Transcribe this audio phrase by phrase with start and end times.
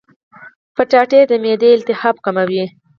[0.77, 2.65] کچالو د معدې التهاب کموي.